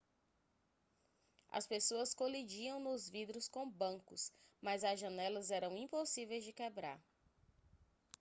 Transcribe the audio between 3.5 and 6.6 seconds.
bancos mas as janelas eram impossíveis de